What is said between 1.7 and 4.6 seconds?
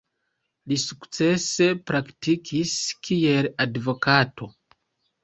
praktikis kiel advokato.